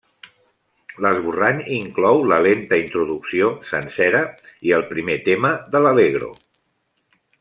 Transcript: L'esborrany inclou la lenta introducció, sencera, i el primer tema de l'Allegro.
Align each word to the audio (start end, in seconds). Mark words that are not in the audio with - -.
L'esborrany 1.05 1.59
inclou 1.75 2.23
la 2.31 2.39
lenta 2.47 2.79
introducció, 2.85 3.51
sencera, 3.73 4.23
i 4.71 4.75
el 4.79 4.87
primer 4.95 5.19
tema 5.29 5.53
de 5.77 5.83
l'Allegro. 5.85 6.33